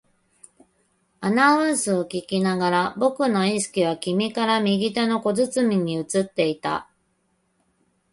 [1.19, 6.89] アナウンスを聞きながら、僕の意識は君から右手の小包に移っていった